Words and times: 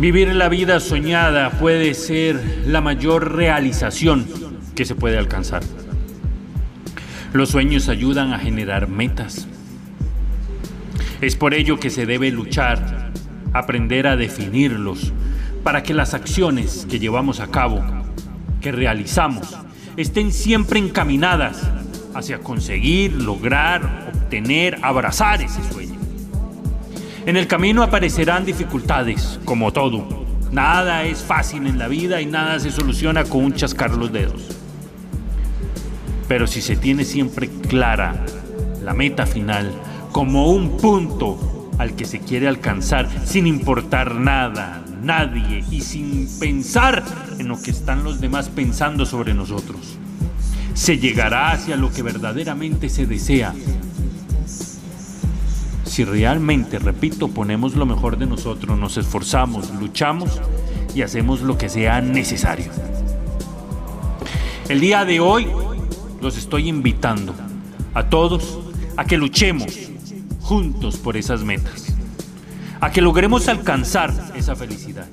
Vivir 0.00 0.34
la 0.34 0.48
vida 0.48 0.80
soñada 0.80 1.50
puede 1.50 1.92
ser 1.92 2.62
la 2.64 2.80
mayor 2.80 3.36
realización 3.36 4.26
que 4.74 4.86
se 4.86 4.94
puede 4.94 5.18
alcanzar. 5.18 5.62
Los 7.34 7.50
sueños 7.50 7.90
ayudan 7.90 8.32
a 8.32 8.38
generar 8.38 8.88
metas. 8.88 9.46
Es 11.20 11.36
por 11.36 11.52
ello 11.52 11.78
que 11.78 11.90
se 11.90 12.06
debe 12.06 12.30
luchar, 12.30 13.12
aprender 13.52 14.06
a 14.06 14.16
definirlos, 14.16 15.12
para 15.64 15.82
que 15.82 15.92
las 15.92 16.14
acciones 16.14 16.86
que 16.88 16.98
llevamos 16.98 17.38
a 17.40 17.48
cabo, 17.48 17.84
que 18.62 18.72
realizamos, 18.72 19.54
estén 19.98 20.32
siempre 20.32 20.78
encaminadas 20.78 21.60
hacia 22.14 22.38
conseguir, 22.38 23.12
lograr, 23.20 24.10
obtener, 24.14 24.78
abrazar 24.80 25.42
ese 25.42 25.62
sueño. 25.70 25.89
En 27.30 27.36
el 27.36 27.46
camino 27.46 27.84
aparecerán 27.84 28.44
dificultades, 28.44 29.38
como 29.44 29.72
todo. 29.72 30.04
Nada 30.50 31.04
es 31.04 31.22
fácil 31.22 31.68
en 31.68 31.78
la 31.78 31.86
vida 31.86 32.20
y 32.20 32.26
nada 32.26 32.58
se 32.58 32.72
soluciona 32.72 33.22
con 33.22 33.44
un 33.44 33.54
chascar 33.54 33.92
los 33.92 34.10
dedos. 34.10 34.48
Pero 36.26 36.48
si 36.48 36.60
se 36.60 36.74
tiene 36.74 37.04
siempre 37.04 37.48
clara 37.48 38.16
la 38.82 38.94
meta 38.94 39.26
final 39.26 39.70
como 40.10 40.50
un 40.50 40.76
punto 40.76 41.70
al 41.78 41.94
que 41.94 42.04
se 42.04 42.18
quiere 42.18 42.48
alcanzar 42.48 43.08
sin 43.24 43.46
importar 43.46 44.16
nada, 44.16 44.82
nadie 45.00 45.64
y 45.70 45.82
sin 45.82 46.28
pensar 46.40 47.04
en 47.38 47.46
lo 47.46 47.62
que 47.62 47.70
están 47.70 48.02
los 48.02 48.20
demás 48.20 48.48
pensando 48.48 49.06
sobre 49.06 49.34
nosotros, 49.34 49.98
se 50.74 50.98
llegará 50.98 51.52
hacia 51.52 51.76
lo 51.76 51.92
que 51.92 52.02
verdaderamente 52.02 52.88
se 52.88 53.06
desea 53.06 53.54
realmente, 56.04 56.78
repito, 56.78 57.28
ponemos 57.28 57.74
lo 57.74 57.86
mejor 57.86 58.18
de 58.18 58.26
nosotros, 58.26 58.78
nos 58.78 58.96
esforzamos, 58.96 59.70
luchamos 59.74 60.40
y 60.94 61.02
hacemos 61.02 61.40
lo 61.42 61.58
que 61.58 61.68
sea 61.68 62.00
necesario. 62.00 62.70
El 64.68 64.80
día 64.80 65.04
de 65.04 65.20
hoy 65.20 65.48
los 66.20 66.36
estoy 66.36 66.68
invitando 66.68 67.34
a 67.94 68.08
todos 68.08 68.58
a 68.96 69.04
que 69.04 69.16
luchemos 69.16 69.90
juntos 70.40 70.96
por 70.96 71.16
esas 71.16 71.42
metas, 71.42 71.94
a 72.80 72.90
que 72.90 73.00
logremos 73.00 73.48
alcanzar 73.48 74.32
esa 74.36 74.54
felicidad, 74.54 75.08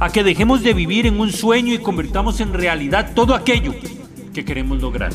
a 0.00 0.10
que 0.10 0.24
dejemos 0.24 0.62
de 0.62 0.74
vivir 0.74 1.06
en 1.06 1.20
un 1.20 1.30
sueño 1.32 1.74
y 1.74 1.78
convirtamos 1.78 2.40
en 2.40 2.52
realidad 2.52 3.12
todo 3.14 3.34
aquello 3.34 3.74
que 4.32 4.44
queremos 4.44 4.80
lograr. 4.80 5.12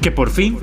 Que 0.00 0.10
por 0.10 0.30
fin 0.30 0.58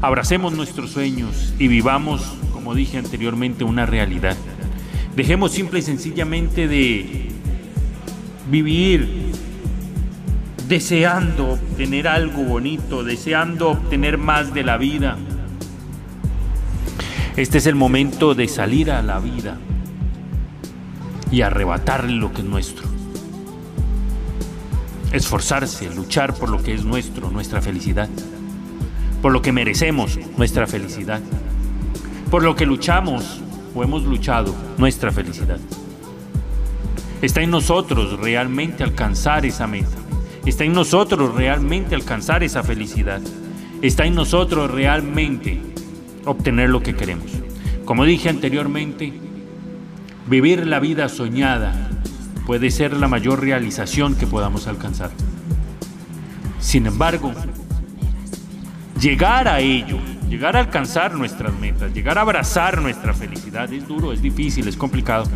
Abracemos 0.00 0.52
nuestros 0.52 0.90
sueños 0.90 1.52
y 1.58 1.66
vivamos, 1.66 2.22
como 2.52 2.74
dije 2.74 2.98
anteriormente, 2.98 3.64
una 3.64 3.84
realidad. 3.84 4.36
Dejemos 5.16 5.50
simple 5.50 5.80
y 5.80 5.82
sencillamente 5.82 6.68
de 6.68 7.30
vivir 8.48 9.32
deseando 10.68 11.54
obtener 11.54 12.06
algo 12.06 12.44
bonito, 12.44 13.02
deseando 13.02 13.70
obtener 13.70 14.18
más 14.18 14.54
de 14.54 14.62
la 14.62 14.76
vida. 14.76 15.18
Este 17.36 17.58
es 17.58 17.66
el 17.66 17.74
momento 17.74 18.36
de 18.36 18.46
salir 18.46 18.92
a 18.92 19.02
la 19.02 19.18
vida 19.18 19.58
y 21.32 21.42
arrebatarle 21.42 22.12
lo 22.12 22.32
que 22.32 22.42
es 22.42 22.46
nuestro. 22.46 22.86
Esforzarse, 25.12 25.92
luchar 25.92 26.34
por 26.34 26.50
lo 26.50 26.62
que 26.62 26.74
es 26.74 26.84
nuestro, 26.84 27.30
nuestra 27.30 27.60
felicidad 27.60 28.08
por 29.22 29.32
lo 29.32 29.42
que 29.42 29.52
merecemos 29.52 30.18
nuestra 30.36 30.66
felicidad, 30.66 31.20
por 32.30 32.42
lo 32.42 32.54
que 32.54 32.66
luchamos 32.66 33.40
o 33.74 33.82
hemos 33.82 34.04
luchado 34.04 34.54
nuestra 34.76 35.10
felicidad. 35.10 35.58
Está 37.20 37.42
en 37.42 37.50
nosotros 37.50 38.18
realmente 38.20 38.84
alcanzar 38.84 39.44
esa 39.44 39.66
meta. 39.66 39.96
Está 40.46 40.64
en 40.64 40.72
nosotros 40.72 41.34
realmente 41.34 41.94
alcanzar 41.94 42.42
esa 42.44 42.62
felicidad. 42.62 43.20
Está 43.82 44.06
en 44.06 44.14
nosotros 44.14 44.70
realmente 44.70 45.60
obtener 46.24 46.70
lo 46.70 46.82
que 46.82 46.94
queremos. 46.94 47.30
Como 47.84 48.04
dije 48.04 48.28
anteriormente, 48.28 49.12
vivir 50.28 50.66
la 50.66 50.78
vida 50.78 51.08
soñada 51.08 51.90
puede 52.46 52.70
ser 52.70 52.96
la 52.96 53.08
mayor 53.08 53.40
realización 53.40 54.14
que 54.14 54.26
podamos 54.26 54.68
alcanzar. 54.68 55.10
Sin 56.60 56.86
embargo, 56.86 57.32
llegar 59.00 59.48
a 59.48 59.60
ello, 59.60 59.98
llegar 60.28 60.56
a 60.56 60.60
alcanzar 60.60 61.14
nuestras 61.14 61.52
metas, 61.54 61.92
llegar 61.94 62.18
a 62.18 62.22
abrazar 62.22 62.80
nuestra 62.80 63.14
felicidad 63.14 63.72
es 63.72 63.86
duro, 63.86 64.12
es 64.12 64.20
difícil, 64.20 64.66
es 64.68 64.76
complicado. 64.76 65.26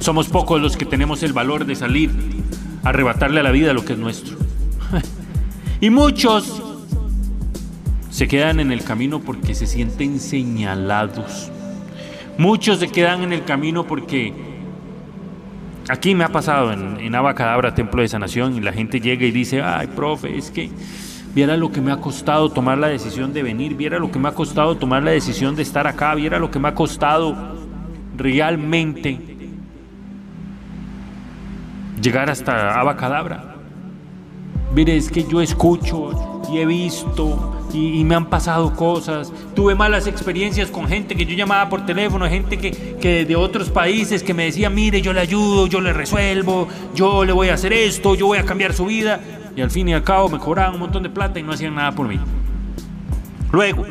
Somos 0.00 0.28
pocos 0.28 0.60
los 0.60 0.76
que 0.76 0.84
tenemos 0.84 1.22
el 1.22 1.32
valor 1.32 1.64
de 1.64 1.74
salir 1.74 2.10
a 2.84 2.90
arrebatarle 2.90 3.40
a 3.40 3.42
la 3.42 3.50
vida 3.50 3.72
lo 3.72 3.84
que 3.84 3.94
es 3.94 3.98
nuestro. 3.98 4.36
y 5.80 5.90
muchos 5.90 6.62
se 8.10 8.28
quedan 8.28 8.60
en 8.60 8.72
el 8.72 8.82
camino 8.82 9.20
porque 9.20 9.54
se 9.54 9.66
sienten 9.66 10.20
señalados. 10.20 11.50
Muchos 12.38 12.78
se 12.80 12.88
quedan 12.88 13.22
en 13.22 13.32
el 13.32 13.44
camino 13.44 13.86
porque 13.86 14.32
aquí 15.88 16.14
me 16.14 16.24
ha 16.24 16.28
pasado 16.28 16.72
en, 16.72 16.98
en 17.00 17.14
Abacadabra, 17.14 17.74
Templo 17.74 18.02
de 18.02 18.08
Sanación, 18.08 18.56
y 18.56 18.60
la 18.60 18.72
gente 18.72 19.00
llega 19.00 19.24
y 19.24 19.30
dice, 19.30 19.62
ay, 19.62 19.86
profe, 19.88 20.36
es 20.36 20.50
que 20.50 20.70
viera 21.36 21.54
lo 21.54 21.70
que 21.70 21.82
me 21.82 21.92
ha 21.92 21.98
costado 21.98 22.48
tomar 22.48 22.78
la 22.78 22.88
decisión 22.88 23.34
de 23.34 23.42
venir, 23.42 23.74
viera 23.74 23.98
lo 23.98 24.10
que 24.10 24.18
me 24.18 24.26
ha 24.26 24.32
costado 24.32 24.78
tomar 24.78 25.02
la 25.02 25.10
decisión 25.10 25.54
de 25.54 25.60
estar 25.60 25.86
acá, 25.86 26.14
viera 26.14 26.38
lo 26.38 26.50
que 26.50 26.58
me 26.58 26.68
ha 26.68 26.74
costado 26.74 27.36
realmente 28.16 29.20
llegar 32.00 32.30
hasta 32.30 32.80
Abacadabra. 32.80 33.54
Mire, 34.74 34.96
es 34.96 35.10
que 35.10 35.24
yo 35.24 35.42
escucho 35.42 36.40
y 36.50 36.56
he 36.56 36.64
visto 36.64 37.52
y, 37.74 38.02
me 38.04 38.14
han 38.14 38.30
pasado 38.30 38.74
cosas. 38.74 39.30
Tuve 39.54 39.74
malas 39.74 40.06
experiencias 40.06 40.70
con 40.70 40.88
gente 40.88 41.14
que 41.14 41.26
yo 41.26 41.36
llamaba 41.36 41.68
por 41.68 41.84
teléfono, 41.84 42.26
gente 42.30 42.56
que, 42.56 42.96
que 42.98 43.26
de 43.26 43.36
otros 43.36 43.68
países 43.68 44.22
que 44.22 44.32
me 44.32 44.46
decía, 44.46 44.70
mire, 44.70 45.02
yo 45.02 45.12
le 45.12 45.20
ayudo, 45.20 45.66
yo 45.66 45.82
le 45.82 45.92
resuelvo, 45.92 46.66
yo 46.94 47.26
le 47.26 47.32
voy 47.34 47.50
a 47.50 47.54
hacer 47.54 47.74
esto, 47.74 48.14
yo 48.14 48.24
voy 48.24 48.38
a 48.38 48.46
cambiar 48.46 48.72
su 48.72 48.86
vida 48.86 49.20
y 49.56 49.62
al 49.62 49.70
fin 49.70 49.88
y 49.88 49.94
al 49.94 50.04
cabo 50.04 50.28
me 50.28 50.38
cobraban 50.38 50.74
un 50.74 50.80
montón 50.80 51.02
de 51.02 51.08
plata 51.08 51.40
y 51.40 51.42
no 51.42 51.52
hacían 51.52 51.74
nada 51.74 51.90
por 51.92 52.06
mí. 52.06 52.20
Luego, 53.50 53.86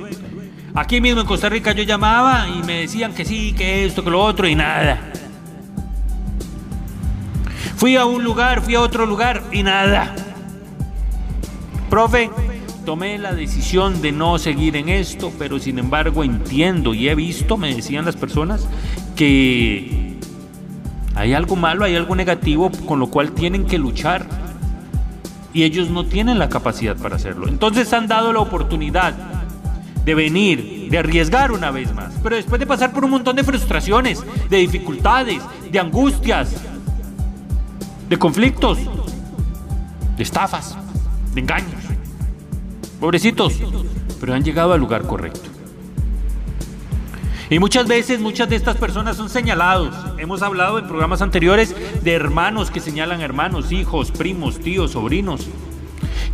aquí 0.76 1.02
mismo 1.02 1.22
en 1.22 1.28
Costa 1.28 1.50
Rica 1.50 1.72
yo 1.72 1.82
llamaba 1.82 2.48
y 2.48 2.64
me 2.64 2.82
decían 2.82 3.14
que 3.14 3.26
sí, 3.26 3.52
que 3.54 3.84
esto, 3.84 4.04
que 4.04 4.12
lo 4.12 4.22
otro 4.22 4.48
y 4.48 4.54
nada. 4.54 5.00
Fui 7.76 7.96
a 7.96 8.06
un 8.06 8.24
lugar, 8.24 8.62
fui 8.62 8.76
a 8.76 8.82
otro 8.82 9.08
lugar 9.08 9.42
y 9.52 9.64
nada. 9.64 10.14
Profe, 11.90 12.30
tomé 12.86 13.18
la 13.18 13.34
decisión 13.34 14.04
de 14.04 14.12
no 14.12 14.38
seguir 14.38 14.76
en 14.76 14.88
esto, 14.88 15.34
pero 15.40 15.58
sin 15.58 15.80
embargo 15.80 16.24
entiendo 16.24 16.94
y 16.94 17.10
he 17.10 17.16
visto, 17.16 17.58
me 17.58 17.74
decían 17.74 18.06
las 18.06 18.16
personas, 18.16 18.68
que 19.16 20.16
hay 21.16 21.34
algo 21.34 21.56
malo, 21.56 21.86
hay 21.86 21.96
algo 21.96 22.16
negativo 22.16 22.70
con 22.86 23.00
lo 23.00 23.08
cual 23.08 23.32
tienen 23.32 23.66
que 23.66 23.80
luchar 23.80 24.45
y 25.56 25.64
ellos 25.64 25.90
no 25.90 26.06
tienen 26.06 26.38
la 26.38 26.50
capacidad 26.50 26.98
para 26.98 27.16
hacerlo. 27.16 27.48
Entonces 27.48 27.94
han 27.94 28.08
dado 28.08 28.34
la 28.34 28.42
oportunidad 28.42 29.14
de 30.04 30.14
venir, 30.14 30.90
de 30.92 30.98
arriesgar 30.98 31.54
una 31.54 31.72
vez 31.72 31.96
más, 31.96 32.14
pero 32.22 32.36
después 32.36 32.60
de 32.60 32.68
pasar 32.68 32.92
por 32.92 33.06
un 33.06 33.12
montón 33.12 33.38
de 33.38 33.44
frustraciones, 33.46 34.22
de 34.50 34.58
dificultades, 34.58 35.42
de 35.72 35.80
angustias, 35.80 36.58
de 38.10 38.20
conflictos, 38.20 38.80
de 40.18 40.24
estafas, 40.24 40.76
de 41.34 41.40
engaños. 41.40 41.84
Pobrecitos, 43.00 43.54
pero 44.20 44.34
han 44.34 44.44
llegado 44.44 44.74
al 44.74 44.82
lugar 44.82 45.04
correcto. 45.04 45.55
Y 47.50 47.60
muchas 47.60 47.88
veces 47.88 48.20
muchas 48.20 48.50
de 48.50 48.56
estas 48.56 48.78
personas 48.78 49.18
son 49.18 49.30
señalados. 49.30 49.94
Hemos 50.18 50.42
hablado 50.42 50.80
en 50.80 50.88
programas 50.88 51.22
anteriores 51.22 51.76
de 52.04 52.14
hermanos 52.14 52.72
que 52.72 52.80
señalan 52.80 53.22
hermanos, 53.22 53.72
hijos, 53.72 54.12
primos, 54.12 54.60
tíos, 54.60 54.92
sobrinos 54.92 55.48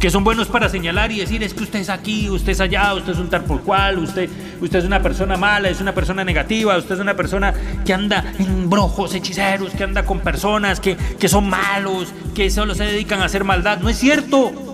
que 0.02 0.10
son 0.10 0.24
buenos 0.24 0.48
para 0.48 0.68
señalar 0.68 1.12
y 1.12 1.20
decir 1.20 1.44
es 1.44 1.54
que 1.54 1.62
usted 1.62 1.80
es 1.80 1.90
aquí, 1.90 2.28
usted 2.28 2.54
es 2.54 2.60
allá, 2.60 2.96
usted 2.96 3.14
es 3.14 3.20
un 3.20 3.30
tal 3.30 3.44
por 3.44 3.62
cual, 3.62 4.00
usted, 4.00 4.28
usted 4.60 4.80
es 4.80 4.86
una 4.86 5.00
persona 5.00 5.38
mala, 5.38 5.70
es 5.70 5.80
una 5.80 5.94
persona 5.94 6.24
negativa, 6.24 6.76
usted 6.76 6.96
es 6.96 7.02
una 7.02 7.14
persona 7.14 7.54
que 7.86 7.94
anda 7.94 8.34
en 8.40 8.68
brojos, 8.68 9.14
hechiceros, 9.14 9.74
que 9.74 9.84
anda 9.84 10.04
con 10.04 10.20
personas 10.20 10.80
que, 10.80 10.98
que 10.98 11.30
son 11.30 11.48
malos, 11.48 12.08
que 12.34 12.50
solo 12.50 12.74
se 12.74 12.86
dedican 12.86 13.22
a 13.22 13.26
hacer 13.26 13.44
maldad. 13.44 13.78
No 13.78 13.90
es 13.90 14.00
cierto. 14.00 14.71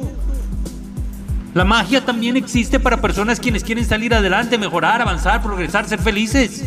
La 1.58 1.66
magia 1.66 2.06
también 2.06 2.38
existe 2.38 2.80
para 2.80 3.02
personas 3.02 3.40
quienes 3.40 3.64
quieren 3.64 3.84
salir 3.84 4.14
adelante, 4.14 4.60
mejorar, 4.60 5.02
avanzar, 5.02 5.42
progresar, 5.42 5.88
ser 5.88 6.00
felices. 6.00 6.64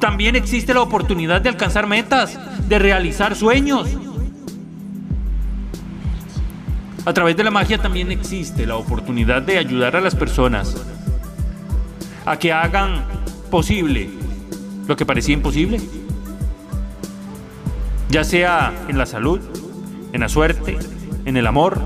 También 0.00 0.34
existe 0.34 0.72
la 0.72 0.80
oportunidad 0.80 1.42
de 1.42 1.50
alcanzar 1.50 1.86
metas, 1.86 2.38
de 2.66 2.78
realizar 2.78 3.36
sueños. 3.36 3.86
A 7.04 7.12
través 7.12 7.36
de 7.36 7.44
la 7.44 7.50
magia 7.50 7.76
también 7.76 8.10
existe 8.10 8.64
la 8.64 8.76
oportunidad 8.76 9.42
de 9.42 9.58
ayudar 9.58 9.94
a 9.94 10.00
las 10.00 10.14
personas 10.14 10.74
a 12.24 12.38
que 12.38 12.50
hagan 12.50 13.04
posible 13.50 14.08
lo 14.86 14.96
que 14.96 15.04
parecía 15.04 15.34
imposible. 15.34 15.82
Ya 18.08 18.24
sea 18.24 18.72
en 18.88 18.96
la 18.96 19.04
salud, 19.04 19.40
en 20.14 20.20
la 20.20 20.30
suerte, 20.30 20.78
en 21.26 21.36
el 21.36 21.46
amor, 21.46 21.78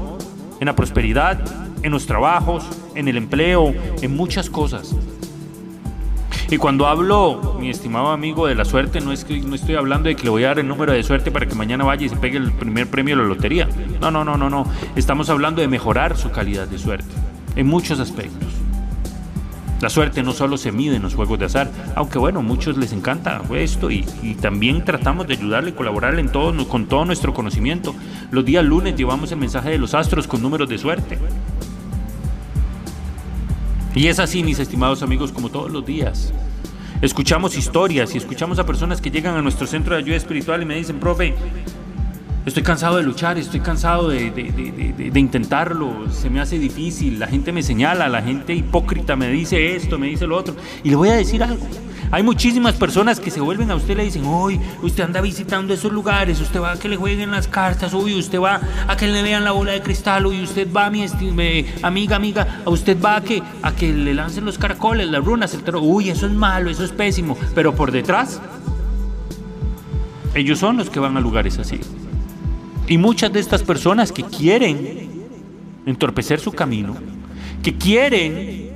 en 0.60 0.66
la 0.66 0.76
prosperidad, 0.76 1.61
en 1.82 1.92
los 1.92 2.06
trabajos, 2.06 2.64
en 2.94 3.08
el 3.08 3.16
empleo, 3.16 3.74
en 4.00 4.16
muchas 4.16 4.50
cosas. 4.50 4.94
Y 6.50 6.58
cuando 6.58 6.86
hablo, 6.86 7.56
mi 7.58 7.70
estimado 7.70 8.08
amigo, 8.08 8.46
de 8.46 8.54
la 8.54 8.66
suerte, 8.66 9.00
no 9.00 9.10
es 9.10 9.24
que 9.24 9.40
no 9.40 9.54
estoy 9.54 9.74
hablando 9.74 10.10
de 10.10 10.16
que 10.16 10.24
le 10.24 10.30
voy 10.30 10.44
a 10.44 10.48
dar 10.48 10.58
el 10.58 10.68
número 10.68 10.92
de 10.92 11.02
suerte 11.02 11.30
para 11.30 11.46
que 11.46 11.54
mañana 11.54 11.84
vaya 11.84 12.04
y 12.04 12.10
se 12.10 12.16
pegue 12.16 12.36
el 12.36 12.52
primer 12.52 12.88
premio 12.88 13.16
de 13.16 13.22
la 13.22 13.28
lotería. 13.28 13.68
No, 14.00 14.10
no, 14.10 14.22
no, 14.22 14.36
no, 14.36 14.50
no. 14.50 14.66
Estamos 14.94 15.30
hablando 15.30 15.62
de 15.62 15.68
mejorar 15.68 16.16
su 16.16 16.30
calidad 16.30 16.68
de 16.68 16.78
suerte 16.78 17.08
en 17.56 17.66
muchos 17.66 18.00
aspectos. 18.00 18.48
La 19.80 19.90
suerte 19.90 20.22
no 20.22 20.32
solo 20.32 20.58
se 20.58 20.70
mide 20.70 20.94
en 20.94 21.02
los 21.02 21.16
juegos 21.16 21.40
de 21.40 21.46
azar, 21.46 21.68
aunque 21.96 22.16
bueno, 22.16 22.40
muchos 22.40 22.76
les 22.76 22.92
encanta 22.92 23.42
esto 23.52 23.90
y, 23.90 24.04
también 24.40 24.84
tratamos 24.84 25.26
de 25.26 25.34
ayudarle 25.34 25.70
y 25.70 25.72
colaborarle 25.72 26.20
en 26.20 26.30
todo, 26.30 26.68
con 26.68 26.86
todo 26.86 27.04
nuestro 27.04 27.34
conocimiento. 27.34 27.92
Los 28.30 28.44
días 28.44 28.64
lunes 28.64 28.94
llevamos 28.94 29.32
el 29.32 29.38
mensaje 29.38 29.70
de 29.70 29.78
los 29.78 29.94
astros 29.94 30.28
con 30.28 30.40
números 30.40 30.68
de 30.68 30.78
suerte. 30.78 31.18
Y 33.94 34.06
es 34.06 34.18
así, 34.18 34.42
mis 34.42 34.58
estimados 34.58 35.02
amigos, 35.02 35.32
como 35.32 35.50
todos 35.50 35.70
los 35.70 35.84
días. 35.84 36.32
Escuchamos 37.02 37.56
historias 37.56 38.14
y 38.14 38.18
escuchamos 38.18 38.58
a 38.58 38.64
personas 38.64 39.00
que 39.00 39.10
llegan 39.10 39.36
a 39.36 39.42
nuestro 39.42 39.66
centro 39.66 39.94
de 39.94 40.02
ayuda 40.02 40.16
espiritual 40.16 40.62
y 40.62 40.64
me 40.64 40.76
dicen, 40.76 40.98
profe, 40.98 41.34
estoy 42.46 42.62
cansado 42.62 42.96
de 42.96 43.02
luchar, 43.02 43.36
estoy 43.38 43.60
cansado 43.60 44.08
de, 44.08 44.30
de, 44.30 45.20
intentarlo, 45.20 46.10
se 46.10 46.30
me 46.30 46.40
hace 46.40 46.58
difícil, 46.58 47.18
la 47.18 47.26
gente 47.26 47.52
me 47.52 47.62
señala, 47.62 48.08
la 48.08 48.22
gente 48.22 48.54
hipócrita 48.54 49.14
me 49.14 49.28
dice 49.28 49.76
esto, 49.76 49.98
me 49.98 50.06
dice 50.06 50.26
lo 50.26 50.36
otro. 50.36 50.54
Y 50.82 50.90
le 50.90 50.96
voy 50.96 51.10
a 51.10 51.14
decir 51.14 51.42
algo, 51.42 51.66
hay 52.12 52.22
muchísimas 52.22 52.74
personas 52.74 53.18
que 53.18 53.30
se 53.30 53.40
vuelven 53.40 53.70
a 53.70 53.74
usted 53.74 53.94
y 53.94 53.96
le 53.96 54.04
dicen, 54.04 54.26
uy, 54.26 54.60
usted 54.82 55.02
anda 55.02 55.22
visitando 55.22 55.72
esos 55.72 55.90
lugares, 55.90 56.42
usted 56.42 56.60
va 56.60 56.72
a 56.72 56.78
que 56.78 56.86
le 56.86 56.96
jueguen 56.96 57.30
las 57.30 57.48
cartas, 57.48 57.94
uy, 57.94 58.14
usted 58.18 58.38
va 58.38 58.60
a 58.86 58.96
que 58.98 59.06
le 59.06 59.22
vean 59.22 59.44
la 59.44 59.52
bola 59.52 59.72
de 59.72 59.80
cristal, 59.80 60.26
uy, 60.26 60.42
usted 60.42 60.70
va, 60.70 60.90
mi 60.90 61.06
amiga, 61.82 62.16
amiga, 62.16 62.62
a 62.66 62.68
usted 62.68 63.00
va 63.00 63.16
a 63.16 63.22
que, 63.22 63.42
a 63.62 63.74
que 63.74 63.94
le 63.94 64.12
lancen 64.12 64.44
los 64.44 64.58
caracoles, 64.58 65.08
las 65.08 65.24
runas, 65.24 65.54
el 65.54 65.62
uy, 65.76 66.10
eso 66.10 66.26
es 66.26 66.32
malo, 66.32 66.68
eso 66.68 66.84
es 66.84 66.92
pésimo, 66.92 67.34
pero 67.54 67.74
por 67.74 67.90
detrás, 67.90 68.42
ellos 70.34 70.58
son 70.58 70.76
los 70.76 70.90
que 70.90 71.00
van 71.00 71.16
a 71.16 71.20
lugares 71.20 71.58
así. 71.58 71.80
Y 72.88 72.98
muchas 72.98 73.32
de 73.32 73.40
estas 73.40 73.62
personas 73.62 74.12
que 74.12 74.24
quieren 74.24 75.08
entorpecer 75.86 76.40
su 76.40 76.52
camino, 76.52 76.94
que 77.62 77.78
quieren 77.78 78.71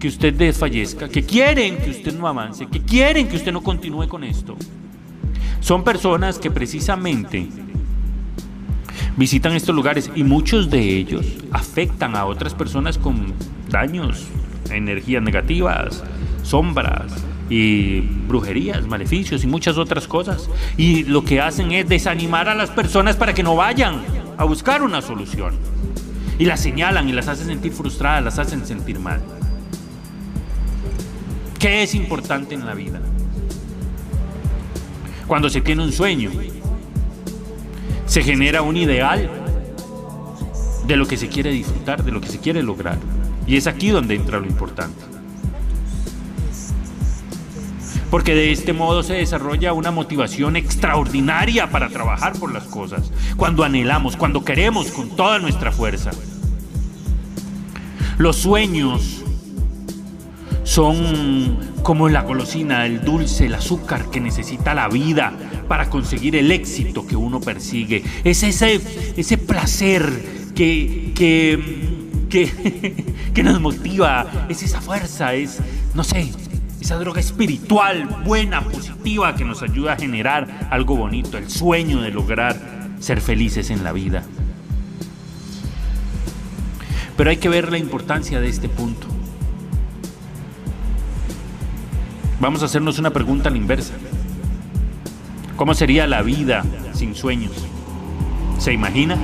que 0.00 0.08
usted 0.08 0.32
desfallezca, 0.32 1.08
que 1.10 1.22
quieren 1.22 1.76
que 1.76 1.90
usted 1.90 2.14
no 2.14 2.26
avance, 2.26 2.66
que 2.66 2.80
quieren 2.80 3.28
que 3.28 3.36
usted 3.36 3.52
no 3.52 3.62
continúe 3.62 4.08
con 4.08 4.24
esto. 4.24 4.56
Son 5.60 5.84
personas 5.84 6.38
que 6.38 6.50
precisamente 6.50 7.46
visitan 9.16 9.52
estos 9.52 9.74
lugares 9.74 10.10
y 10.14 10.24
muchos 10.24 10.70
de 10.70 10.80
ellos 10.80 11.26
afectan 11.52 12.16
a 12.16 12.24
otras 12.24 12.54
personas 12.54 12.96
con 12.96 13.34
daños, 13.68 14.26
energías 14.70 15.22
negativas, 15.22 16.02
sombras 16.42 17.12
y 17.50 18.00
brujerías, 18.00 18.86
maleficios 18.86 19.44
y 19.44 19.46
muchas 19.46 19.76
otras 19.76 20.08
cosas. 20.08 20.48
Y 20.78 21.04
lo 21.04 21.24
que 21.24 21.42
hacen 21.42 21.72
es 21.72 21.86
desanimar 21.86 22.48
a 22.48 22.54
las 22.54 22.70
personas 22.70 23.16
para 23.16 23.34
que 23.34 23.42
no 23.42 23.54
vayan 23.54 24.00
a 24.38 24.44
buscar 24.44 24.82
una 24.82 25.02
solución. 25.02 25.54
Y 26.38 26.46
las 26.46 26.60
señalan 26.60 27.06
y 27.06 27.12
las 27.12 27.28
hacen 27.28 27.48
sentir 27.48 27.72
frustradas, 27.72 28.24
las 28.24 28.38
hacen 28.38 28.64
sentir 28.64 28.98
mal. 28.98 29.20
¿Qué 31.60 31.82
es 31.82 31.94
importante 31.94 32.54
en 32.54 32.64
la 32.64 32.72
vida? 32.72 32.98
Cuando 35.26 35.50
se 35.50 35.60
tiene 35.60 35.84
un 35.84 35.92
sueño, 35.92 36.30
se 38.06 38.22
genera 38.22 38.62
un 38.62 38.78
ideal 38.78 39.30
de 40.86 40.96
lo 40.96 41.06
que 41.06 41.18
se 41.18 41.28
quiere 41.28 41.50
disfrutar, 41.50 42.02
de 42.02 42.12
lo 42.12 42.20
que 42.22 42.28
se 42.28 42.38
quiere 42.40 42.62
lograr. 42.62 42.96
Y 43.46 43.56
es 43.56 43.66
aquí 43.66 43.90
donde 43.90 44.14
entra 44.14 44.40
lo 44.40 44.46
importante. 44.46 45.04
Porque 48.10 48.34
de 48.34 48.52
este 48.52 48.72
modo 48.72 49.02
se 49.02 49.12
desarrolla 49.14 49.74
una 49.74 49.90
motivación 49.90 50.56
extraordinaria 50.56 51.70
para 51.70 51.90
trabajar 51.90 52.32
por 52.38 52.54
las 52.54 52.64
cosas, 52.64 53.12
cuando 53.36 53.64
anhelamos, 53.64 54.16
cuando 54.16 54.42
queremos 54.46 54.90
con 54.90 55.14
toda 55.14 55.38
nuestra 55.38 55.70
fuerza. 55.72 56.10
Los 58.16 58.36
sueños 58.36 59.19
son 60.64 61.58
como 61.82 62.08
la 62.08 62.22
golosina, 62.22 62.86
el 62.86 63.02
dulce, 63.02 63.46
el 63.46 63.54
azúcar 63.54 64.10
que 64.10 64.20
necesita 64.20 64.74
la 64.74 64.88
vida 64.88 65.32
para 65.68 65.88
conseguir 65.88 66.36
el 66.36 66.50
éxito 66.52 67.06
que 67.06 67.16
uno 67.16 67.40
persigue. 67.40 68.02
Es 68.24 68.42
ese, 68.42 68.80
ese 69.16 69.38
placer 69.38 70.50
que, 70.54 71.12
que, 71.14 71.84
que, 73.34 73.42
nos 73.42 73.60
motiva, 73.60 74.46
es 74.48 74.62
esa 74.62 74.80
fuerza, 74.80 75.34
es, 75.34 75.58
no 75.94 76.04
sé, 76.04 76.30
esa 76.80 76.96
droga 76.96 77.20
espiritual 77.20 78.06
buena, 78.24 78.62
positiva, 78.62 79.34
que 79.34 79.44
nos 79.44 79.62
ayuda 79.62 79.94
a 79.94 79.96
generar 79.96 80.68
algo 80.70 80.96
bonito, 80.96 81.38
el 81.38 81.50
sueño 81.50 82.00
de 82.02 82.10
lograr 82.10 82.56
ser 83.00 83.20
felices 83.20 83.70
en 83.70 83.82
la 83.82 83.92
vida. 83.92 84.24
Pero 87.16 87.30
hay 87.30 87.36
que 87.36 87.48
ver 87.48 87.70
la 87.70 87.78
importancia 87.78 88.40
de 88.40 88.48
este 88.48 88.68
punto. 88.68 89.09
Vamos 92.40 92.62
a 92.62 92.64
hacernos 92.64 92.98
una 92.98 93.10
pregunta 93.10 93.50
a 93.50 93.52
la 93.52 93.58
inversa. 93.58 93.92
¿Cómo 95.56 95.74
sería 95.74 96.06
la 96.06 96.22
vida 96.22 96.64
sin 96.94 97.14
sueños? 97.14 97.52
¿Se 98.58 98.72
imagina? 98.72 99.18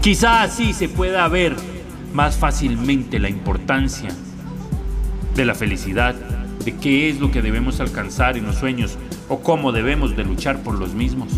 Quizá 0.00 0.42
así 0.42 0.72
se 0.72 0.88
pueda 0.88 1.28
ver 1.28 1.54
más 2.12 2.36
fácilmente 2.36 3.20
la 3.20 3.28
importancia 3.28 4.08
de 5.36 5.44
la 5.44 5.54
felicidad, 5.54 6.16
de 6.64 6.76
qué 6.76 7.08
es 7.08 7.20
lo 7.20 7.30
que 7.30 7.40
debemos 7.40 7.78
alcanzar 7.78 8.36
en 8.36 8.44
los 8.44 8.56
sueños 8.56 8.98
o 9.28 9.38
cómo 9.38 9.70
debemos 9.70 10.16
de 10.16 10.24
luchar 10.24 10.64
por 10.64 10.76
los 10.76 10.94
mismos. 10.94 11.28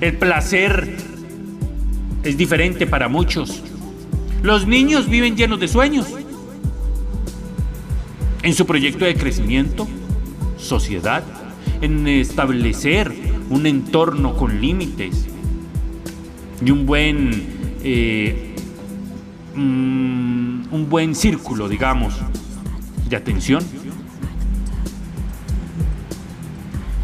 El 0.00 0.16
placer 0.16 0.96
es 2.22 2.36
diferente 2.36 2.86
para 2.86 3.08
muchos. 3.08 3.64
Los 4.42 4.68
niños 4.68 5.08
viven 5.08 5.36
llenos 5.36 5.58
de 5.58 5.66
sueños 5.66 6.06
en 8.42 8.54
su 8.54 8.66
proyecto 8.66 9.04
de 9.04 9.14
crecimiento, 9.14 9.88
sociedad, 10.58 11.22
en 11.80 12.06
establecer 12.08 13.12
un 13.50 13.66
entorno 13.66 14.36
con 14.36 14.60
límites 14.60 15.26
y 16.64 16.70
un 16.70 16.86
buen, 16.86 17.46
eh, 17.82 18.54
mm, 19.54 20.72
un 20.72 20.86
buen 20.88 21.14
círculo, 21.14 21.68
digamos, 21.68 22.14
de 23.08 23.16
atención. 23.16 23.64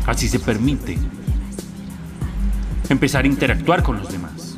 Así 0.07 0.29
se 0.29 0.39
permite 0.39 0.99
empezar 2.89 3.25
a 3.25 3.29
interactuar 3.29 3.83
con 3.83 3.99
los 3.99 4.11
demás. 4.11 4.57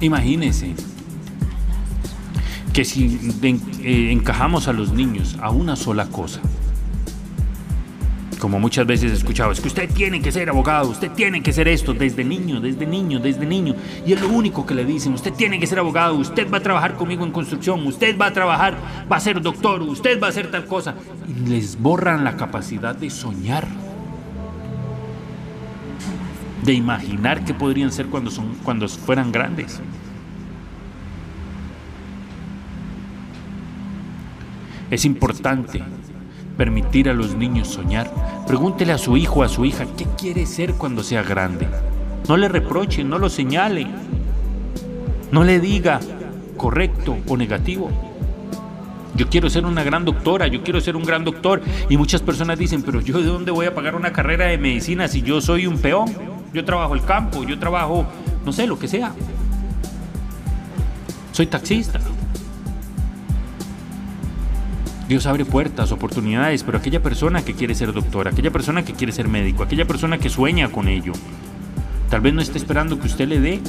Imagínese 0.00 0.74
que 2.74 2.84
si 2.84 3.20
eh, 3.84 4.10
encajamos 4.10 4.66
a 4.66 4.72
los 4.72 4.92
niños 4.92 5.38
a 5.40 5.50
una 5.50 5.76
sola 5.76 6.06
cosa, 6.06 6.40
como 8.40 8.58
muchas 8.58 8.84
veces 8.84 9.12
he 9.12 9.14
escuchado, 9.14 9.52
es 9.52 9.60
que 9.60 9.68
usted 9.68 9.88
tiene 9.88 10.20
que 10.20 10.32
ser 10.32 10.50
abogado, 10.50 10.90
usted 10.90 11.12
tiene 11.12 11.40
que 11.40 11.52
ser 11.52 11.68
esto 11.68 11.94
desde 11.94 12.24
niño, 12.24 12.60
desde 12.60 12.84
niño, 12.84 13.20
desde 13.20 13.46
niño. 13.46 13.76
Y 14.04 14.12
es 14.12 14.20
lo 14.20 14.28
único 14.28 14.66
que 14.66 14.74
le 14.74 14.84
dicen, 14.84 15.14
usted 15.14 15.32
tiene 15.32 15.60
que 15.60 15.68
ser 15.68 15.78
abogado, 15.78 16.16
usted 16.16 16.50
va 16.50 16.58
a 16.58 16.60
trabajar 16.60 16.96
conmigo 16.96 17.24
en 17.24 17.30
construcción, 17.30 17.86
usted 17.86 18.18
va 18.18 18.26
a 18.26 18.32
trabajar, 18.32 18.76
va 19.10 19.16
a 19.16 19.20
ser 19.20 19.40
doctor, 19.40 19.80
usted 19.80 20.20
va 20.20 20.26
a 20.26 20.30
hacer 20.30 20.50
tal 20.50 20.66
cosa. 20.66 20.96
Les 21.46 21.80
borran 21.80 22.24
la 22.24 22.36
capacidad 22.36 22.94
de 22.94 23.08
soñar, 23.08 23.68
de 26.64 26.72
imaginar 26.72 27.44
qué 27.44 27.54
podrían 27.54 27.92
ser 27.92 28.06
cuando, 28.06 28.32
son, 28.32 28.56
cuando 28.64 28.88
fueran 28.88 29.30
grandes. 29.30 29.80
Es 34.94 35.04
importante 35.04 35.82
permitir 36.56 37.08
a 37.08 37.14
los 37.14 37.34
niños 37.34 37.66
soñar. 37.66 38.08
Pregúntele 38.46 38.92
a 38.92 38.98
su 38.98 39.16
hijo 39.16 39.42
a 39.42 39.48
su 39.48 39.64
hija 39.64 39.86
qué 39.96 40.06
quiere 40.16 40.46
ser 40.46 40.74
cuando 40.74 41.02
sea 41.02 41.24
grande. 41.24 41.66
No 42.28 42.36
le 42.36 42.48
reproche, 42.48 43.02
no 43.02 43.18
lo 43.18 43.28
señale. 43.28 43.88
No 45.32 45.42
le 45.42 45.58
diga 45.58 45.98
correcto 46.56 47.18
o 47.26 47.36
negativo. 47.36 47.90
Yo 49.16 49.28
quiero 49.28 49.50
ser 49.50 49.66
una 49.66 49.82
gran 49.82 50.04
doctora, 50.04 50.46
yo 50.46 50.62
quiero 50.62 50.80
ser 50.80 50.94
un 50.94 51.02
gran 51.02 51.24
doctor. 51.24 51.60
Y 51.88 51.96
muchas 51.96 52.22
personas 52.22 52.56
dicen, 52.56 52.84
pero 52.84 53.00
yo 53.00 53.18
de 53.18 53.26
dónde 53.26 53.50
voy 53.50 53.66
a 53.66 53.74
pagar 53.74 53.96
una 53.96 54.12
carrera 54.12 54.46
de 54.46 54.58
medicina 54.58 55.08
si 55.08 55.22
yo 55.22 55.40
soy 55.40 55.66
un 55.66 55.78
peón? 55.78 56.14
Yo 56.52 56.64
trabajo 56.64 56.94
el 56.94 57.04
campo, 57.04 57.42
yo 57.42 57.58
trabajo, 57.58 58.06
no 58.44 58.52
sé, 58.52 58.68
lo 58.68 58.78
que 58.78 58.86
sea. 58.86 59.12
Soy 61.32 61.48
taxista. 61.48 61.98
Dios 65.08 65.26
abre 65.26 65.44
puertas, 65.44 65.92
oportunidades, 65.92 66.62
pero 66.62 66.78
aquella 66.78 67.02
persona 67.02 67.44
que 67.44 67.52
quiere 67.52 67.74
ser 67.74 67.92
doctora, 67.92 68.30
aquella 68.30 68.50
persona 68.50 68.84
que 68.84 68.94
quiere 68.94 69.12
ser 69.12 69.28
médico, 69.28 69.62
aquella 69.62 69.86
persona 69.86 70.18
que 70.18 70.30
sueña 70.30 70.70
con 70.70 70.88
ello, 70.88 71.12
tal 72.08 72.22
vez 72.22 72.32
no 72.32 72.40
esté 72.40 72.56
esperando 72.56 72.98
que 72.98 73.06
usted 73.06 73.28
le 73.28 73.38
dé 73.38 73.60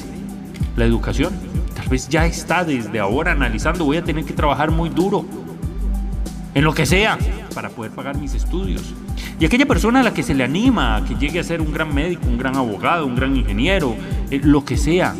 la 0.76 0.86
educación, 0.86 1.34
tal 1.74 1.88
vez 1.88 2.08
ya 2.08 2.24
está 2.24 2.64
desde 2.64 2.98
ahora 3.00 3.32
analizando, 3.32 3.84
voy 3.84 3.98
a 3.98 4.04
tener 4.04 4.24
que 4.24 4.32
trabajar 4.32 4.70
muy 4.70 4.88
duro, 4.88 5.26
en 6.54 6.64
lo 6.64 6.72
que 6.72 6.86
sea, 6.86 7.18
para 7.54 7.68
poder 7.68 7.92
pagar 7.92 8.16
mis 8.16 8.32
estudios. 8.32 8.94
Y 9.38 9.44
aquella 9.44 9.66
persona 9.66 10.00
a 10.00 10.02
la 10.02 10.14
que 10.14 10.22
se 10.22 10.34
le 10.34 10.42
anima 10.42 10.96
a 10.96 11.04
que 11.04 11.14
llegue 11.16 11.38
a 11.38 11.44
ser 11.44 11.60
un 11.60 11.70
gran 11.70 11.94
médico, 11.94 12.26
un 12.26 12.38
gran 12.38 12.56
abogado, 12.56 13.04
un 13.04 13.14
gran 13.14 13.36
ingeniero, 13.36 13.94
eh, 14.30 14.40
lo 14.42 14.64
que 14.64 14.78
sea, 14.78 15.14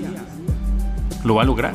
lo 1.24 1.34
va 1.34 1.42
a 1.42 1.44
lograr. 1.44 1.74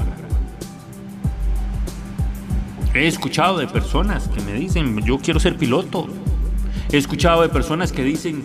He 2.93 3.07
escuchado 3.07 3.57
de 3.57 3.67
personas 3.67 4.27
que 4.27 4.41
me 4.41 4.51
dicen, 4.51 5.01
yo 5.05 5.17
quiero 5.17 5.39
ser 5.39 5.55
piloto. 5.55 6.07
He 6.91 6.97
escuchado 6.97 7.41
de 7.41 7.47
personas 7.47 7.93
que 7.93 8.03
dicen 8.03 8.43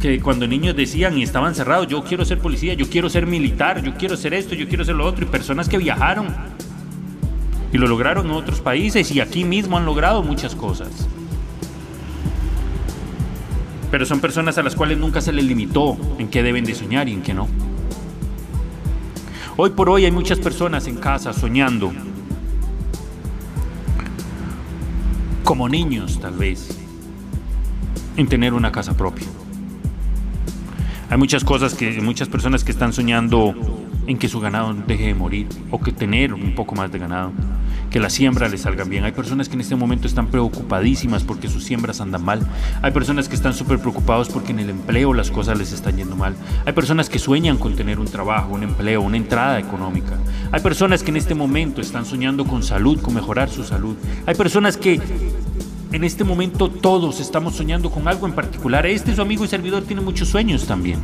que 0.00 0.20
cuando 0.20 0.46
niños 0.46 0.76
decían 0.76 1.18
y 1.18 1.24
estaban 1.24 1.56
cerrados, 1.56 1.88
yo 1.88 2.04
quiero 2.04 2.24
ser 2.24 2.38
policía, 2.38 2.74
yo 2.74 2.88
quiero 2.88 3.08
ser 3.08 3.26
militar, 3.26 3.82
yo 3.82 3.94
quiero 3.94 4.16
ser 4.16 4.34
esto, 4.34 4.54
yo 4.54 4.68
quiero 4.68 4.84
ser 4.84 4.94
lo 4.94 5.04
otro. 5.04 5.24
Y 5.24 5.28
personas 5.28 5.68
que 5.68 5.78
viajaron 5.78 6.28
y 7.72 7.78
lo 7.78 7.88
lograron 7.88 8.26
en 8.26 8.32
otros 8.32 8.60
países 8.60 9.10
y 9.10 9.20
aquí 9.20 9.44
mismo 9.44 9.76
han 9.76 9.84
logrado 9.84 10.22
muchas 10.22 10.54
cosas. 10.54 11.08
Pero 13.90 14.06
son 14.06 14.20
personas 14.20 14.58
a 14.58 14.62
las 14.62 14.76
cuales 14.76 14.96
nunca 14.96 15.20
se 15.20 15.32
les 15.32 15.44
limitó 15.44 15.96
en 16.20 16.28
qué 16.28 16.44
deben 16.44 16.64
de 16.64 16.76
soñar 16.76 17.08
y 17.08 17.14
en 17.14 17.22
qué 17.22 17.34
no. 17.34 17.48
Hoy 19.56 19.70
por 19.70 19.90
hoy 19.90 20.04
hay 20.04 20.12
muchas 20.12 20.38
personas 20.38 20.86
en 20.86 20.96
casa 20.96 21.32
soñando 21.32 21.92
como 25.52 25.68
niños 25.68 26.18
tal 26.18 26.32
vez, 26.32 26.78
en 28.16 28.26
tener 28.26 28.54
una 28.54 28.72
casa 28.72 28.96
propia. 28.96 29.26
Hay 31.10 31.18
muchas 31.18 31.44
cosas 31.44 31.74
que, 31.74 32.00
muchas 32.00 32.30
personas 32.30 32.64
que 32.64 32.72
están 32.72 32.94
soñando 32.94 33.54
en 34.06 34.16
que 34.16 34.30
su 34.30 34.40
ganado 34.40 34.72
deje 34.72 35.08
de 35.08 35.14
morir 35.14 35.46
o 35.70 35.78
que 35.78 35.92
tener 35.92 36.32
un 36.32 36.54
poco 36.54 36.74
más 36.74 36.90
de 36.90 36.98
ganado, 36.98 37.32
que 37.92 38.00
las 38.00 38.14
siembras 38.14 38.50
les 38.50 38.62
salgan 38.62 38.88
bien. 38.88 39.04
Hay 39.04 39.12
personas 39.12 39.48
que 39.48 39.54
en 39.54 39.60
este 39.60 39.76
momento 39.76 40.08
están 40.08 40.28
preocupadísimas 40.28 41.22
porque 41.22 41.48
sus 41.48 41.62
siembras 41.62 42.00
andan 42.00 42.24
mal. 42.24 42.40
Hay 42.80 42.90
personas 42.90 43.28
que 43.28 43.36
están 43.36 43.52
súper 43.52 43.78
preocupados 43.78 44.30
porque 44.30 44.52
en 44.52 44.60
el 44.60 44.70
empleo 44.70 45.12
las 45.12 45.30
cosas 45.30 45.58
les 45.58 45.72
están 45.72 45.98
yendo 45.98 46.16
mal. 46.16 46.34
Hay 46.64 46.72
personas 46.72 47.10
que 47.10 47.18
sueñan 47.18 47.58
con 47.58 47.76
tener 47.76 48.00
un 48.00 48.06
trabajo, 48.06 48.54
un 48.54 48.62
empleo, 48.62 49.02
una 49.02 49.18
entrada 49.18 49.60
económica. 49.60 50.16
Hay 50.50 50.62
personas 50.62 51.02
que 51.02 51.10
en 51.10 51.18
este 51.18 51.34
momento 51.34 51.82
están 51.82 52.06
soñando 52.06 52.46
con 52.46 52.62
salud, 52.62 52.98
con 53.00 53.12
mejorar 53.12 53.50
su 53.50 53.62
salud. 53.62 53.94
Hay 54.24 54.34
personas 54.34 54.78
que 54.78 54.98
en 55.92 56.04
este 56.04 56.24
momento 56.24 56.70
todos 56.70 57.20
estamos 57.20 57.54
soñando 57.54 57.90
con 57.90 58.08
algo 58.08 58.26
en 58.26 58.32
particular. 58.32 58.86
Este 58.86 59.14
su 59.14 59.20
amigo 59.20 59.44
y 59.44 59.48
servidor 59.48 59.82
tiene 59.82 60.00
muchos 60.00 60.28
sueños 60.28 60.66
también. 60.66 60.98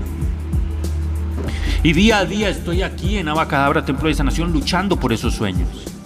Y 1.83 1.93
día 1.93 2.19
a 2.19 2.25
día 2.25 2.49
estoy 2.49 2.81
aquí 2.81 3.19
en 3.19 3.29
Abacadabra, 3.29 3.85
Templo 3.85 4.09
de 4.09 4.15
Sanación, 4.15 4.53
luchando 4.53 4.99
por 4.99 5.13
esos 5.13 5.35
sueños. 5.35 5.98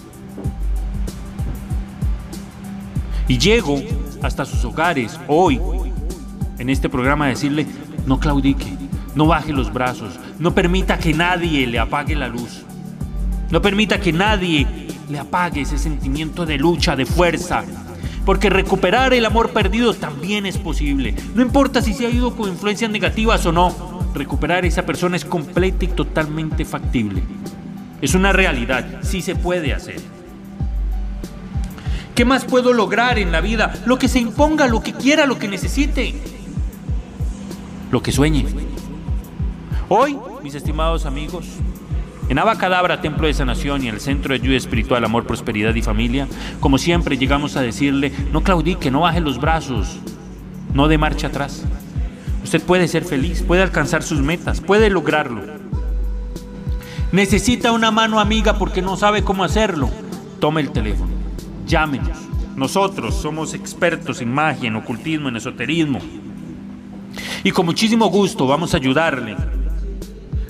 Y 3.27 3.37
llego 3.37 3.81
hasta 4.21 4.45
sus 4.45 4.63
hogares 4.65 5.19
hoy, 5.27 5.59
en 6.59 6.69
este 6.69 6.89
programa, 6.89 7.25
a 7.25 7.29
decirle, 7.29 7.65
no 8.05 8.19
claudique, 8.19 8.77
no 9.15 9.27
baje 9.27 9.53
los 9.53 9.71
brazos, 9.71 10.19
no 10.39 10.53
permita 10.53 10.97
que 10.97 11.13
nadie 11.13 11.67
le 11.67 11.79
apague 11.79 12.15
la 12.15 12.27
luz, 12.27 12.63
no 13.49 13.61
permita 13.61 13.99
que 13.99 14.11
nadie 14.11 14.67
le 15.09 15.19
apague 15.19 15.61
ese 15.61 15.77
sentimiento 15.77 16.45
de 16.45 16.57
lucha, 16.57 16.95
de 16.95 17.05
fuerza, 17.05 17.63
porque 18.25 18.49
recuperar 18.49 19.13
el 19.13 19.25
amor 19.25 19.51
perdido 19.51 19.93
también 19.93 20.45
es 20.45 20.57
posible. 20.57 21.15
No 21.35 21.41
importa 21.41 21.81
si 21.81 21.93
se 21.93 22.05
ha 22.05 22.09
ido 22.09 22.35
con 22.35 22.49
influencias 22.49 22.89
negativas 22.89 23.45
o 23.45 23.51
no, 23.51 23.73
recuperar 24.13 24.65
esa 24.65 24.85
persona 24.85 25.17
es 25.17 25.25
completa 25.25 25.85
y 25.85 25.89
totalmente 25.89 26.65
factible. 26.65 27.23
Es 28.01 28.15
una 28.15 28.33
realidad, 28.33 28.85
sí 29.01 29.21
se 29.21 29.35
puede 29.35 29.73
hacer. 29.73 30.01
¿Qué 32.15 32.25
más 32.25 32.45
puedo 32.45 32.73
lograr 32.73 33.17
en 33.17 33.31
la 33.31 33.41
vida? 33.41 33.73
Lo 33.85 33.97
que 33.97 34.07
se 34.07 34.19
imponga, 34.19 34.67
lo 34.67 34.81
que 34.83 34.93
quiera, 34.93 35.25
lo 35.25 35.39
que 35.39 35.47
necesite. 35.47 36.13
Lo 37.91 38.01
que 38.03 38.11
sueñe. 38.11 38.45
Hoy, 39.89 40.17
mis 40.43 40.55
estimados 40.55 41.05
amigos, 41.05 41.45
en 42.29 42.39
Abacadabra, 42.39 43.01
Templo 43.01 43.27
de 43.27 43.33
Sanación 43.33 43.83
y 43.83 43.89
el 43.89 43.99
Centro 43.99 44.33
de 44.33 44.41
Ayuda 44.41 44.57
Espiritual, 44.57 45.03
Amor, 45.03 45.25
Prosperidad 45.25 45.75
y 45.75 45.81
Familia, 45.81 46.27
como 46.59 46.77
siempre 46.77 47.17
llegamos 47.17 47.57
a 47.57 47.61
decirle, 47.61 48.11
no 48.31 48.41
claudique, 48.41 48.91
no 48.91 49.01
baje 49.01 49.19
los 49.19 49.39
brazos, 49.39 49.97
no 50.73 50.87
de 50.87 50.97
marcha 50.97 51.27
atrás. 51.27 51.63
Usted 52.43 52.61
puede 52.61 52.87
ser 52.87 53.05
feliz, 53.05 53.41
puede 53.41 53.61
alcanzar 53.61 54.03
sus 54.03 54.21
metas, 54.21 54.61
puede 54.61 54.89
lograrlo. 54.89 55.41
Necesita 57.11 57.71
una 57.71 57.91
mano 57.91 58.19
amiga 58.19 58.57
porque 58.57 58.81
no 58.81 58.97
sabe 58.97 59.23
cómo 59.23 59.43
hacerlo. 59.43 59.89
Tome 60.39 60.61
el 60.61 60.71
teléfono, 60.71 61.11
llámenos. 61.73 62.15
Nosotros 62.55 63.15
somos 63.15 63.55
expertos 63.55 64.21
en 64.21 64.31
magia, 64.31 64.67
en 64.67 64.75
ocultismo, 64.75 65.29
en 65.29 65.37
esoterismo. 65.37 65.97
Y 67.43 67.49
con 67.49 67.65
muchísimo 67.65 68.05
gusto 68.11 68.45
vamos 68.45 68.75
a 68.75 68.77
ayudarle 68.77 69.35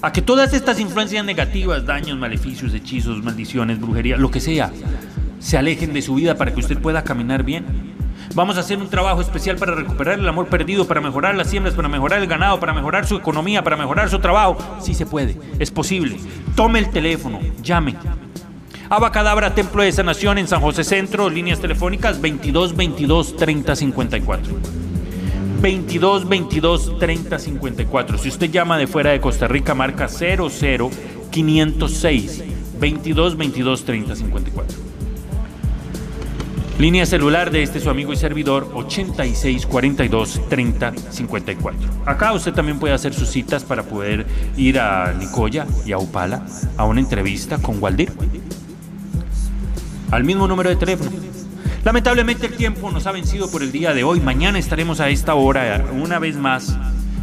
a 0.01 0.11
que 0.11 0.21
todas 0.21 0.53
estas 0.53 0.81
influencias 0.81 1.23
negativas, 1.23 1.85
daños, 1.85 2.17
maleficios, 2.17 2.73
hechizos, 2.73 3.23
maldiciones, 3.23 3.79
brujería, 3.79 4.17
lo 4.17 4.29
que 4.29 4.41
sea, 4.41 4.69
se 5.39 5.57
alejen 5.57 5.93
de 5.93 6.01
su 6.01 6.15
vida 6.15 6.35
para 6.35 6.53
que 6.53 6.59
usted 6.59 6.77
pueda 6.77 7.05
caminar 7.05 7.43
bien. 7.43 7.93
Vamos 8.35 8.57
a 8.57 8.59
hacer 8.59 8.77
un 8.77 8.89
trabajo 8.89 9.21
especial 9.21 9.55
para 9.55 9.75
recuperar 9.75 10.19
el 10.19 10.27
amor 10.27 10.47
perdido, 10.47 10.85
para 10.85 10.99
mejorar 10.99 11.35
las 11.35 11.49
siembras, 11.49 11.73
para 11.73 11.87
mejorar 11.87 12.19
el 12.19 12.27
ganado, 12.27 12.59
para 12.59 12.73
mejorar 12.73 13.07
su 13.07 13.15
economía, 13.15 13.63
para 13.63 13.77
mejorar 13.77 14.09
su 14.09 14.19
trabajo. 14.19 14.57
Sí 14.81 14.93
se 14.93 15.05
puede, 15.05 15.39
es 15.57 15.71
posible. 15.71 16.17
Tome 16.53 16.79
el 16.79 16.89
teléfono, 16.89 17.39
llame. 17.61 17.95
Abacadabra, 18.89 19.55
Templo 19.55 19.81
de 19.83 19.91
Sanación 19.91 20.37
en 20.37 20.47
San 20.47 20.61
José 20.61 20.83
Centro, 20.83 21.29
líneas 21.29 21.59
telefónicas 21.59 22.19
22 22.19 22.75
22 22.75 23.35
30 23.37 23.75
54. 23.75 24.53
22 25.61 26.27
22 26.27 26.99
30 26.99 27.39
54. 27.39 28.17
Si 28.17 28.29
usted 28.29 28.51
llama 28.51 28.77
de 28.77 28.87
fuera 28.87 29.11
de 29.11 29.21
Costa 29.21 29.47
Rica, 29.47 29.73
marca 29.73 30.07
00 30.07 30.91
506 31.31 32.43
22 32.79 33.37
22 33.37 33.85
30 33.85 34.15
54. 34.15 34.77
Línea 36.79 37.05
celular 37.05 37.51
de 37.51 37.63
este 37.63 37.79
su 37.79 37.89
amigo 37.89 38.11
y 38.11 38.17
servidor 38.17 38.69
86 38.73 39.67
42 39.67 40.41
30 40.49 40.93
54. 41.11 41.89
Acá 42.05 42.33
usted 42.33 42.51
también 42.51 42.79
puede 42.79 42.93
hacer 42.93 43.13
sus 43.13 43.29
citas 43.29 43.63
para 43.63 43.83
poder 43.83 44.25
ir 44.57 44.79
a 44.79 45.13
Nicoya 45.13 45.65
y 45.85 45.93
a 45.93 45.97
Upala 45.99 46.45
a 46.75 46.85
una 46.85 46.99
entrevista 46.99 47.59
con 47.59 47.81
Waldir. 47.81 48.11
Al 50.13 50.23
mismo 50.23 50.47
número 50.47 50.69
de 50.69 50.75
teléfono 50.75 51.09
Lamentablemente 51.83 52.45
el 52.45 52.53
tiempo 52.53 52.91
nos 52.91 53.07
ha 53.07 53.11
vencido 53.11 53.49
por 53.49 53.61
el 53.61 53.71
día 53.71 53.93
de 53.93 54.03
hoy. 54.03 54.21
Mañana 54.21 54.57
estaremos 54.57 54.99
a 55.01 55.09
esta 55.09 55.33
hora 55.33 55.85
una 55.91 56.17
vez 56.17 56.37
más 56.37 56.77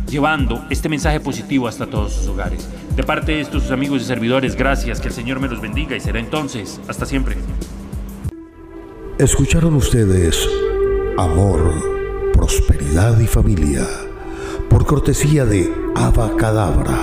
llevando 0.07 0.65
este 0.69 0.89
mensaje 0.89 1.19
positivo 1.21 1.67
hasta 1.67 1.87
todos 1.87 2.13
sus 2.13 2.27
hogares. 2.27 2.69
De 2.95 3.03
parte 3.03 3.33
de 3.33 3.41
estos 3.41 3.71
amigos 3.71 4.03
y 4.03 4.05
servidores, 4.05 4.57
gracias, 4.57 5.01
que 5.01 5.09
el 5.09 5.15
Señor 5.15 5.41
me 5.41 5.49
los 5.49 5.63
bendiga 5.63 5.97
y 5.97 6.01
será 6.01 6.19
entonces, 6.19 6.79
hasta 6.89 7.07
siempre. 7.07 7.37
Escucharon 9.19 9.75
ustedes 9.77 10.47
Amor, 11.17 12.33
Prosperidad 12.35 13.19
y 13.21 13.27
Familia 13.27 13.87
por 14.69 14.85
cortesía 14.85 15.47
de 15.47 15.73
Abacadabra, 15.95 16.99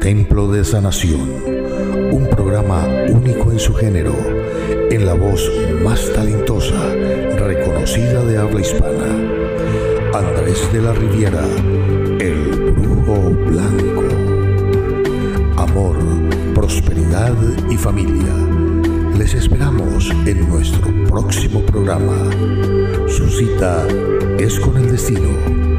Templo 0.00 0.52
de 0.52 0.64
Sanación, 0.64 1.30
un 2.12 2.28
programa 2.30 2.86
único 3.08 3.50
en 3.50 3.58
su 3.58 3.74
género, 3.74 4.14
en 4.90 5.06
la 5.06 5.14
voz 5.14 5.50
más 5.82 6.12
talentosa, 6.12 6.94
reconocida 7.36 8.24
de 8.24 8.38
habla 8.38 8.60
hispana. 8.60 9.06
Andrés 10.14 10.72
de 10.72 10.82
la 10.82 10.92
Riviera, 10.92 11.44
el 12.20 12.72
brujo 12.72 13.30
blanco. 13.46 14.04
Amor, 15.56 15.96
prosperidad 16.54 17.34
y 17.70 17.76
familia. 17.76 18.34
Les 19.18 19.34
esperamos 19.34 20.10
en 20.26 20.48
nuestro 20.48 20.90
próximo 21.08 21.60
programa. 21.62 22.16
Su 23.08 23.28
cita 23.28 23.86
es 24.38 24.58
con 24.60 24.76
el 24.76 24.90
destino 24.90 25.75